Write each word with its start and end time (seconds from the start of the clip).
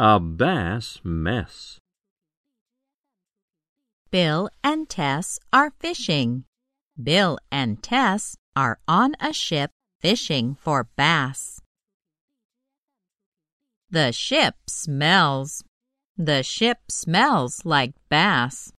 A 0.00 0.18
bass 0.18 0.98
mess. 1.04 1.78
Bill 4.10 4.50
and 4.64 4.88
Tess 4.88 5.38
are 5.52 5.72
fishing. 5.78 6.46
Bill 7.00 7.38
and 7.52 7.80
Tess 7.80 8.36
are 8.56 8.80
on 8.88 9.14
a 9.20 9.32
ship 9.32 9.70
fishing 10.00 10.56
for 10.56 10.88
bass. 10.96 11.60
The 13.88 14.10
ship 14.10 14.56
smells. 14.68 15.62
The 16.16 16.42
ship 16.42 16.78
smells 16.90 17.64
like 17.64 17.94
bass. 18.08 18.72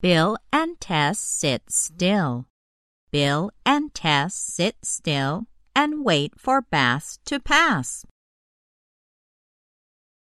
Bill 0.00 0.38
and 0.50 0.80
Tess 0.80 1.18
sit 1.18 1.70
still. 1.70 2.46
Bill 3.10 3.50
and 3.66 3.92
Tess 3.92 4.34
sit 4.34 4.76
still 4.82 5.48
and 5.74 6.02
wait 6.02 6.40
for 6.40 6.62
bass 6.62 7.18
to 7.26 7.38
pass. 7.38 8.06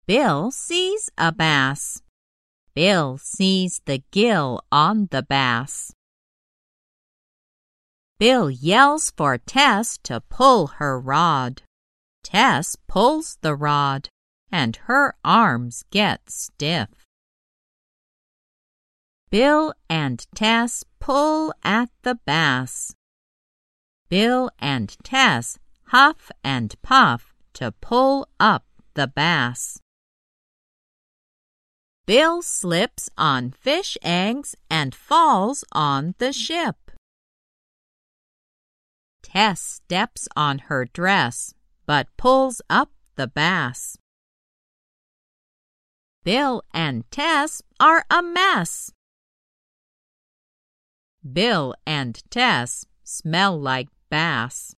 Bill 0.07 0.53
sees 0.53 1.11
a 1.19 1.33
bass. 1.33 2.01
Bill 2.75 3.19
sees 3.19 3.81
the 3.87 4.05
gill 4.13 4.61
on 4.71 5.09
the 5.11 5.25
bass. 5.25 5.93
Bill 8.21 8.49
yells 8.49 9.11
for 9.11 9.37
Tess 9.37 9.99
to 10.05 10.21
pull 10.21 10.69
her 10.79 11.01
rod. 11.01 11.63
Tess 12.23 12.77
pulls 12.87 13.39
the 13.41 13.57
rod, 13.57 14.09
and 14.53 14.77
her 14.85 15.17
arms 15.25 15.85
get 15.91 16.31
stiff. 16.31 16.89
Bill 19.29 19.75
and 19.91 20.25
Tess 20.37 20.85
pull 21.01 21.53
at 21.65 21.91
the 22.03 22.15
bass. 22.15 22.95
Bill 24.09 24.51
and 24.61 24.97
Tess 25.03 25.59
huff 25.89 26.31
and 26.45 26.81
puff 26.81 27.35
to 27.55 27.73
pull 27.73 28.29
up 28.39 28.65
the 28.95 29.09
bass. 29.09 29.81
Bill 32.07 32.41
slips 32.41 33.11
on 33.19 33.51
fish 33.51 33.99
eggs 34.01 34.55
and 34.71 34.95
falls 34.95 35.65
on 35.73 36.15
the 36.19 36.33
ship. 36.33 36.77
Tess 39.25 39.61
steps 39.61 40.29
on 40.37 40.59
her 40.71 40.85
dress 40.85 41.53
but 41.85 42.07
pulls 42.17 42.63
up 42.71 42.91
the 43.17 43.27
bass. 43.27 43.97
Bill 46.23 46.63
and 46.73 47.11
Tess 47.11 47.61
are 47.81 48.05
a 48.09 48.23
mess. 48.23 48.93
Bill 51.33 51.75
and 51.85 52.23
Tess 52.31 52.87
smell 53.03 53.61
like 53.61 53.89
bass. 54.11 54.77